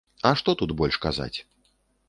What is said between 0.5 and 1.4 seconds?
тут больш казаць?